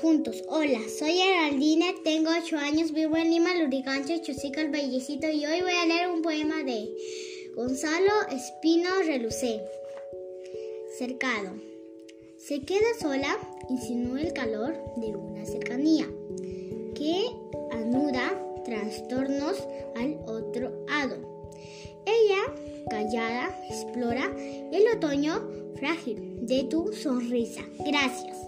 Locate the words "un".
6.08-6.22